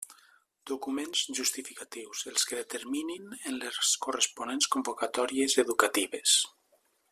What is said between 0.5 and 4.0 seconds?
Documents justificatius: els que determinin en les